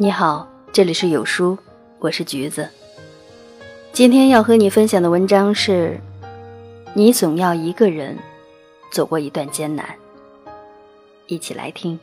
[0.00, 1.58] 你好，这里是有书，
[1.98, 2.70] 我是橘子。
[3.92, 6.00] 今天要和你分享的文章是：
[6.94, 8.16] 你总要一个人
[8.92, 9.84] 走过一段艰难。
[11.26, 11.98] 一起来听。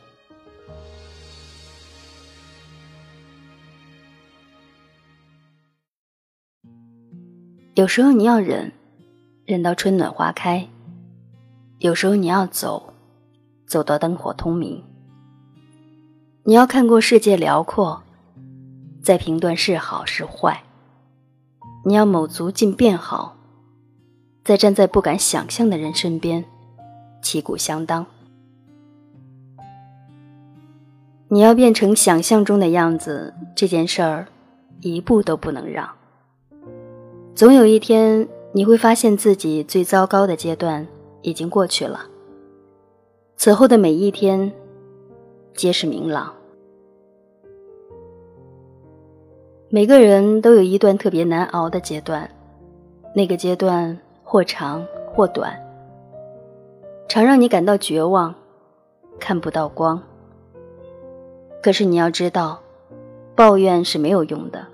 [7.76, 8.70] 有时候你要忍，
[9.46, 10.68] 忍到春暖花开；
[11.78, 12.92] 有时候你要走，
[13.66, 14.84] 走到灯火通明。
[16.48, 18.04] 你要看过世界辽阔，
[19.02, 20.62] 再评断是好是坏。
[21.84, 23.36] 你要卯足劲变好，
[24.44, 26.44] 再站在不敢想象的人身边，
[27.20, 28.06] 旗鼓相当。
[31.26, 34.28] 你要变成想象中的样子，这件事儿
[34.80, 35.90] 一步都不能让。
[37.34, 40.86] 总有一天，你会发现自己最糟糕的阶段
[41.22, 42.06] 已经过去了，
[43.36, 44.52] 此后的每一天
[45.56, 46.34] 皆是明朗。
[49.70, 52.30] 每个人都有一段特别难熬的阶段，
[53.14, 55.58] 那个阶段或长或短，
[57.08, 58.34] 常让你感到绝望，
[59.18, 60.00] 看不到光。
[61.62, 62.60] 可是你要知道，
[63.34, 64.66] 抱怨是没有用的，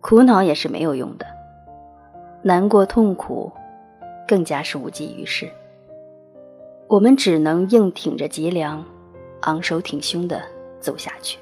[0.00, 1.26] 苦恼也是没有用的，
[2.42, 3.52] 难过痛苦
[4.26, 5.48] 更加是无济于事。
[6.88, 8.84] 我们只能硬挺着脊梁，
[9.42, 10.40] 昂首挺胸的
[10.80, 11.38] 走下去。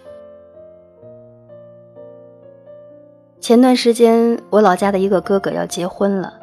[3.41, 6.35] 前段时间，我老家的一个哥哥要结婚了，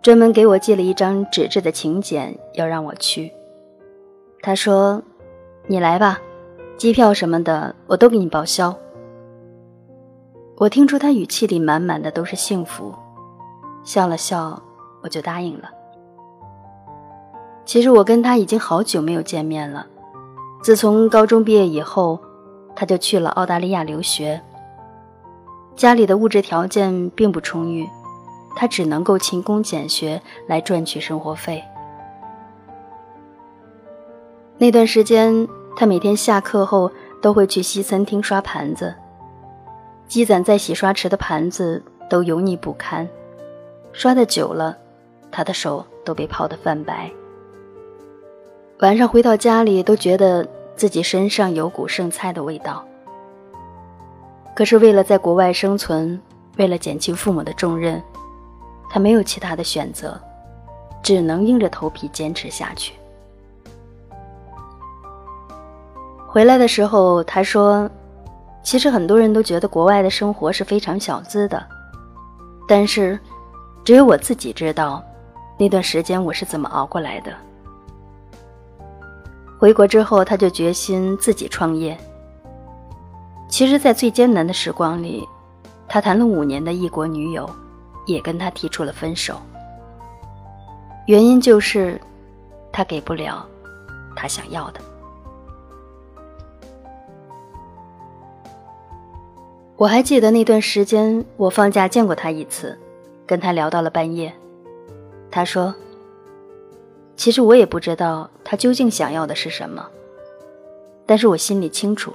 [0.00, 3.32] 专门给我寄了一张纸质的请柬，要让我去。
[4.40, 5.02] 他说
[5.66, 6.18] ：“你来吧，
[6.78, 8.74] 机票什么的我都给你报销。”
[10.56, 12.94] 我听出他语气里满满的都是幸福，
[13.82, 14.62] 笑了笑，
[15.02, 15.70] 我就答应了。
[17.64, 19.86] 其实我跟他已经好久没有见面了，
[20.62, 22.20] 自从高中毕业以后，
[22.76, 24.40] 他就去了澳大利亚留学。
[25.74, 27.88] 家里的物质条件并不充裕，
[28.54, 31.64] 他只能够勤工俭学来赚取生活费。
[34.58, 36.92] 那段时间，他每天下课后
[37.22, 38.94] 都会去西餐厅刷盘子，
[40.06, 43.08] 积攒在洗刷池的盘子都油腻不堪，
[43.92, 44.76] 刷的久了，
[45.30, 47.10] 他的手都被泡得泛白。
[48.80, 52.82] 晚上回到家里，都觉得自己身上有股剩菜的味道。
[54.54, 56.18] 可是为了在国外生存，
[56.56, 58.02] 为了减轻父母的重任，
[58.88, 60.18] 他没有其他的选择，
[61.02, 62.94] 只能硬着头皮坚持下去。
[66.26, 67.86] 回来的时候，他说
[68.64, 71.62] ：“其实很多人都觉得国外的生活是非常小资的，
[72.66, 73.20] 但是
[73.84, 75.04] 只有我自己知道，
[75.58, 77.30] 那段时间我是怎么熬过来的。”
[79.60, 81.94] 回国之后，他就决心自己创业。
[83.46, 85.22] 其实，在最艰难的时光里，
[85.86, 87.46] 他谈了五年的异国女友，
[88.06, 89.34] 也跟他提出了分手。
[91.06, 92.00] 原因就是，
[92.72, 93.46] 他给不了
[94.16, 94.80] 他想要的。
[99.76, 102.78] 我还记得那段时间，我放假见过他一次，
[103.26, 104.32] 跟他聊到了半夜。
[105.30, 105.74] 他说
[107.20, 109.86] ：“其实我也不知道他究竟想要的是什么，
[111.04, 112.14] 但是我心里清楚。”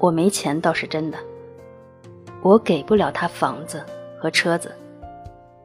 [0.00, 1.18] 我没钱倒是真的，
[2.40, 3.84] 我给不了他房子
[4.18, 4.74] 和车子，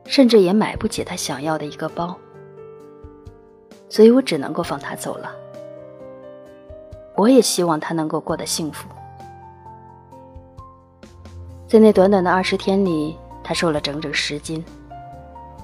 [0.06, 2.14] 甚至也买不起他想要的一个包，
[3.88, 5.34] 所以我只能够放他走了。
[7.16, 8.90] 我也希望他能够过得幸福。
[11.66, 14.64] 在那短短的二十天里，他瘦了整整十斤，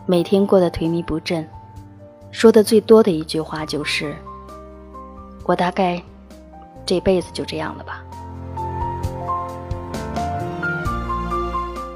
[0.06, 1.46] 每天过得颓靡不振，
[2.36, 4.14] 说的最多的一句话就是
[5.48, 6.04] ：“我大概
[6.86, 8.04] 这辈子就这样了吧。”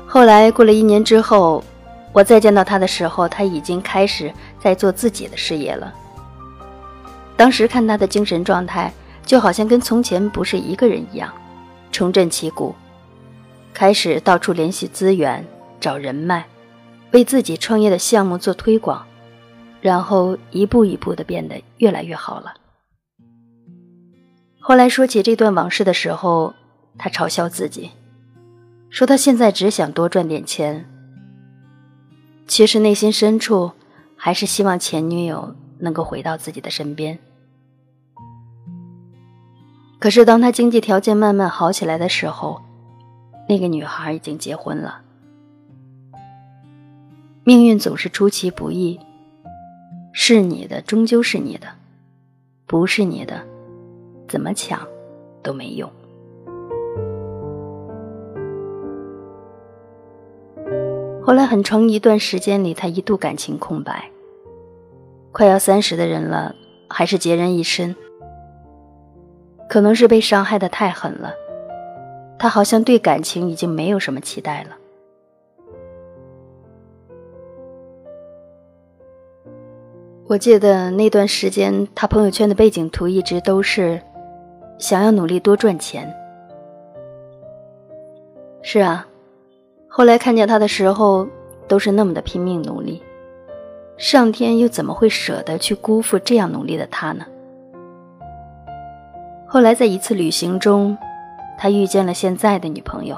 [0.08, 1.62] 后来过了一年之后，
[2.14, 5.94] 我再见到他的时候，他已经开始在做自己的事业了。
[7.36, 8.94] 当时看他的精神状态，
[9.26, 11.30] 就好像跟从前不是一个人一样，
[11.92, 12.74] 重振旗鼓，
[13.74, 15.46] 开始到处联系资源、
[15.82, 16.46] 找人脉，
[17.12, 19.06] 为自己创业的项目做推广，
[19.82, 22.54] 然后一步一步的变得越来越好了。
[24.60, 26.54] 后来说起这段往事的时候，
[26.98, 27.92] 他嘲笑自己。
[28.90, 30.90] 说他现在只想多赚点钱，
[32.48, 33.72] 其实内心深处
[34.16, 37.20] 还是希望前女友能够回到自己的身边。
[40.00, 42.62] 可是当他经济条件慢慢好起来的时候，
[43.48, 45.02] 那个女孩已经结婚了。
[47.44, 49.00] 命运总是出其不意，
[50.32, 51.68] 是你的终究是你的
[52.68, 53.42] 不是你的
[54.28, 54.88] 怎么抢
[55.42, 55.92] 都没用。
[61.24, 64.12] 后来很长一段时间里他一度感情空白
[65.32, 66.54] 快要三十的人了
[66.88, 67.96] 还是孑然一身。
[69.68, 71.34] 可能是被伤害的太狠了
[72.38, 74.79] 他好像对感情已经没有什么期待了。
[80.30, 84.00] 我记得那段时间，他朋友圈的背景图一直都是
[84.78, 86.16] 想要努力多赚钱。
[88.62, 89.08] 是啊，
[89.88, 91.28] 后来看见他的时候，
[91.68, 93.02] 都是那么的拼命努力，
[93.98, 97.26] 上天又怎么会舍得去辜负这样努力的他呢？
[99.48, 100.96] 后来在一次旅行中，
[101.58, 103.18] 他遇见了现在的女朋友。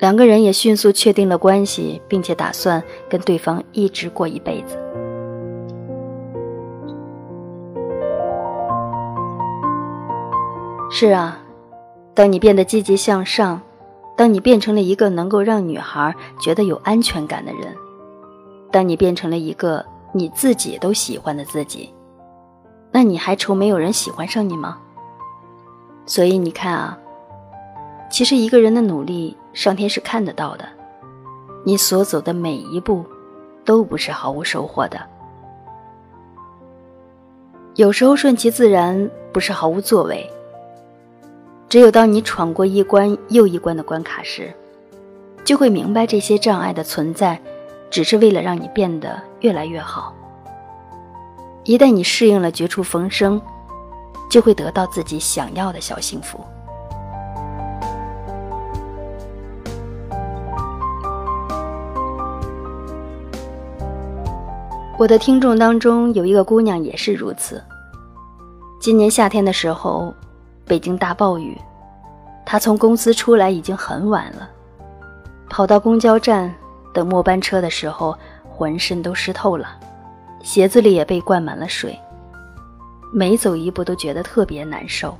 [0.00, 4.76] 两个人也迅速确定了关系，并且打算跟对方一直过一辈子。
[10.90, 11.38] 是啊，
[12.14, 13.60] 当你变得积极向上，
[14.16, 17.76] 当你变成了一个能够让女孩觉得有安全感的人，
[18.72, 21.92] 当你变成了一个你自己都喜欢的自己，
[22.90, 24.78] 那你还愁没有人喜欢上你吗？
[26.06, 26.98] 所以你看啊，
[28.10, 30.64] 其实一个人的努力，上天是看得到的。
[31.64, 33.04] 你所走的每一步，
[33.62, 34.98] 都不是毫无收获的。
[37.74, 40.28] 有时候顺其自然，不是毫无作为。
[41.68, 44.52] 只有当你闯过一关又一关的关卡时，
[45.44, 47.40] 就会明白这些障碍的存在，
[47.90, 50.14] 只是为了让你变得越来越好。
[51.64, 53.40] 一旦你适应了绝处逢生。
[54.28, 56.38] 就会得到自己想要的小幸福。
[64.98, 67.62] 我的听众当中有一个姑娘也是如此。
[68.80, 70.12] 今年夏天的时候，
[70.68, 71.58] 北京大暴雨，
[72.44, 74.48] 他从公司出来已经很晚了，
[75.48, 76.54] 跑到公交站
[76.92, 78.16] 等末班车的时候，
[78.48, 79.68] 浑身都湿透了，
[80.42, 81.98] 鞋子里也被灌满了水。
[83.12, 85.16] 每走一步都觉得特别难受。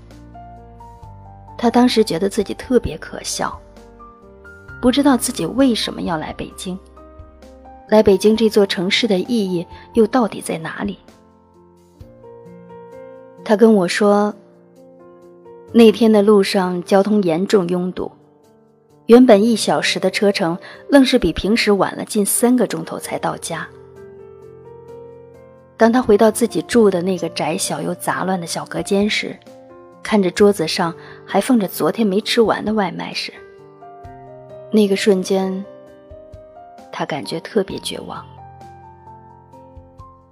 [1.57, 3.59] 他当时觉得自己特别可笑，
[4.81, 6.79] 不知道自己为什么要来北京，
[7.89, 10.99] 来北京这座城市的意义又到底在哪里？
[13.45, 14.35] 他跟我说，
[15.73, 18.11] 那天的路上交通严重拥堵，
[19.07, 20.57] 原本一小时的车程，
[20.89, 23.69] 愣是比平时晚了近三个钟头才到家。
[25.77, 29.39] 当他回到自己住的那个窄小又杂乱的小隔间时，
[30.03, 30.93] 看着桌子上
[31.27, 33.31] 还放着昨天没吃完的外卖时，
[34.73, 35.65] 那个瞬间，
[36.91, 38.25] 他感觉特别绝望。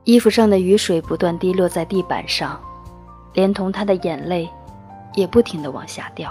[0.04, 2.58] 衣服上的雨水不断滴落在地板上，
[3.34, 4.48] 连同他的眼泪，
[5.16, 6.30] 也不停的往下掉。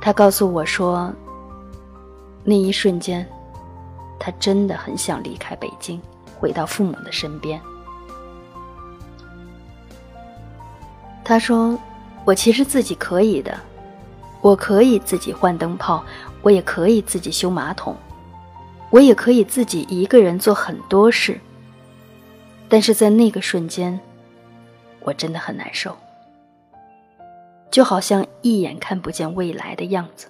[0.00, 1.12] 他告诉我说，
[2.44, 3.26] 那一瞬间，
[4.20, 6.00] 他真的很想离开北京。
[6.38, 7.58] 回到父母的身边，
[11.24, 11.78] 他说
[12.26, 13.58] ：“我其实自己可以的，
[14.42, 16.04] 我可以自己换灯泡，
[16.42, 17.96] 我也可以自己修马桶，
[18.90, 21.40] 我也可以自己一个人做很多事。
[22.68, 23.98] 但是在那个瞬间，
[25.00, 25.96] 我真的很难受，
[27.76, 30.28] 就好像一眼看不见未来的样子。”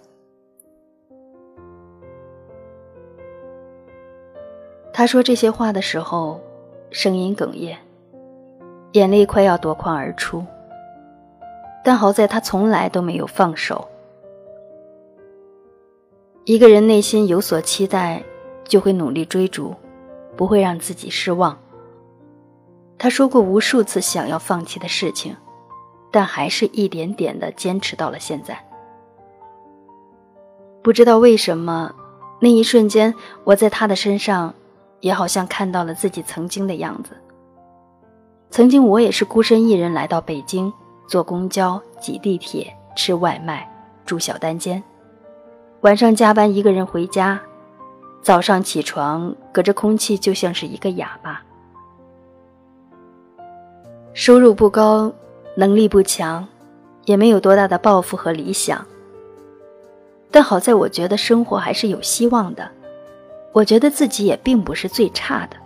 [4.93, 6.41] 他说这些话的时候，
[6.91, 7.77] 声音哽咽，
[8.95, 10.45] 眼泪快要夺眶而出。
[11.85, 13.87] 但好在他从来都没有放手。
[16.47, 18.25] 一个人内心有所期待，
[18.65, 19.73] 就会努力追逐，
[20.37, 21.57] 不会让自己失望。
[22.99, 25.37] 他说过无数次想要放弃的事情，
[26.17, 28.59] 但还是一点点的坚持到了现在。
[30.83, 31.95] 不知道为什么，
[32.41, 34.55] 那一瞬间，我在他的身上。
[35.01, 37.11] 也好像看到了自己曾经的样子。
[38.51, 40.73] 曾经我也是孤身一人来到北京，
[41.07, 43.71] 坐公交、挤地铁、吃外卖、
[44.07, 44.83] 住小单间，
[45.83, 47.39] 晚上加班一个人回家，
[48.23, 51.45] 早上起床隔着空气就像是一个哑巴。
[54.15, 55.13] 收入不高，
[55.59, 56.47] 能力不强，
[57.07, 58.85] 也没有多大的抱负和理想。
[60.31, 62.71] 但好在我觉得生活还是有希望的。
[63.53, 65.57] 我觉得自己也并不是最差的，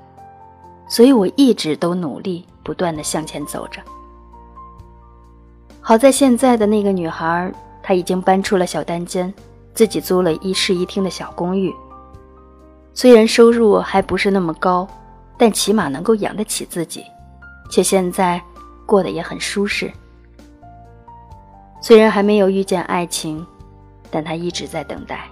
[0.89, 3.81] 所以我一直都努力不断的向前走着。
[5.81, 9.35] 好在现在的那个女孩，她已经搬出了小单间，
[9.75, 11.75] 自己租了一室一厅的小公寓。
[12.95, 14.87] 虽然收入还不是那么高，
[15.37, 17.03] 但起码能够养得起自己，
[17.69, 18.41] 且现在
[18.91, 19.89] 过得也很舒适。
[21.81, 23.47] 虽然还没有遇见爱情
[24.11, 25.29] 但他一直在等待。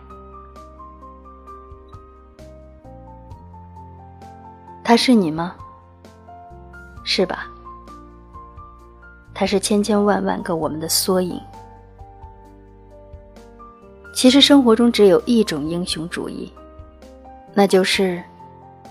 [4.84, 5.56] 他是你吗？
[7.02, 7.48] 是吧？
[9.34, 11.40] 他是千千万万个我们的缩影。
[14.14, 16.52] 其实生活中只有一种英雄主义
[17.54, 18.22] 那就是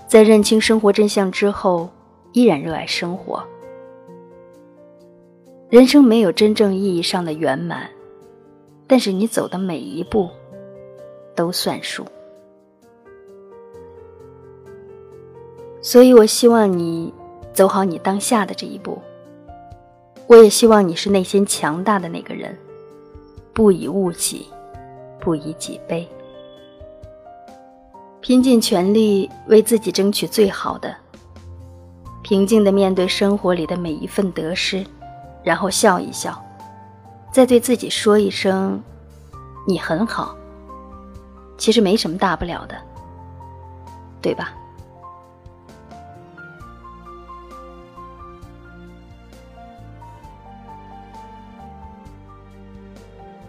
[0.06, 1.88] 在认清生活真相之后
[2.32, 3.42] 依然热爱生活。
[5.70, 7.90] 人生没有真正意义上的圆满，
[8.86, 10.30] 但是你走的每一步
[11.36, 12.06] 都算数。
[15.82, 17.12] 所以我希望你
[17.52, 18.98] 走好你当下的这一步。
[20.26, 22.56] 我也希望你是内心强大的那个人，
[23.52, 24.46] 不以物喜，
[25.20, 26.08] 不以己悲，
[28.22, 30.94] 拼尽全力为自己争取最好的，
[32.22, 34.84] 平静的面对生活里的每一份得失，
[35.48, 36.38] 然后笑一笑，
[37.32, 38.82] 再对自己说一声
[39.66, 40.36] ：“你很好。”
[41.56, 42.76] 其实没什么大不了的，
[44.20, 44.52] 对吧？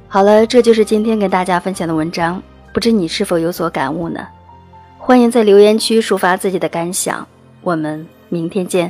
[0.08, 2.42] 好了，这就是今天跟大家分享的文章，
[2.74, 4.26] 不知你是否有所感悟呢？
[4.98, 7.28] 欢迎在留言区抒发自己的感想，
[7.60, 8.90] 我们明天见。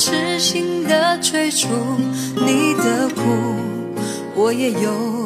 [0.00, 1.68] 痴心的追逐，
[2.34, 3.20] 你的苦
[4.34, 5.19] 我也有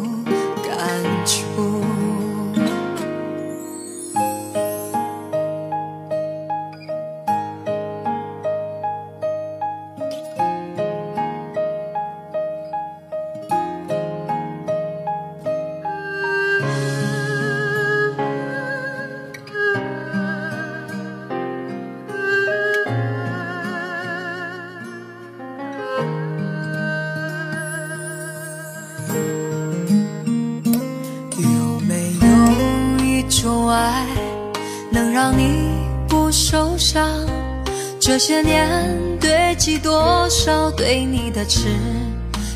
[38.14, 41.66] 这些年堆积多少对你的痴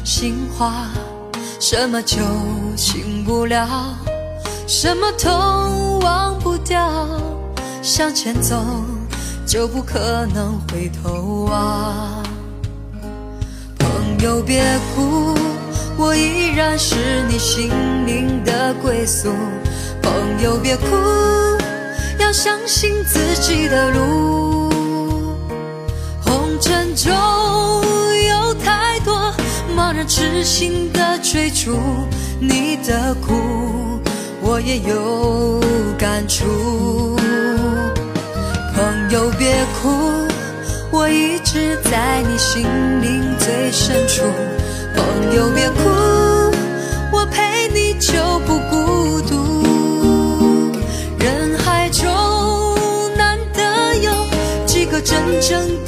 [0.05, 0.87] 心话？
[1.59, 2.19] 什么酒
[2.77, 3.67] 醒不了，
[4.69, 6.79] 什么痛忘不掉？
[7.83, 8.55] 向前走
[9.45, 12.23] 就不可能回头望。
[13.81, 13.91] 朋
[14.23, 14.62] 友别
[14.95, 15.35] 哭，
[15.97, 16.95] 我依然是
[17.29, 17.69] 你心
[18.07, 19.33] 灵的归宿。
[20.00, 20.87] 朋友别哭，
[22.21, 24.48] 要相信自己的路。
[26.99, 27.14] 中
[28.28, 29.33] 有太多
[29.76, 31.78] 茫然痴心的追逐，
[32.40, 34.00] 你的苦
[34.43, 35.61] 我也有
[35.97, 37.17] 感触。
[38.75, 40.26] 朋友别哭，
[40.90, 42.64] 我一直在你心
[43.00, 44.25] 灵最深处。
[44.97, 45.88] 朋友别哭，
[47.12, 50.73] 我陪你就不孤独。
[51.21, 52.09] 人海中
[53.17, 54.11] 难得有
[54.67, 55.88] 几个真正的。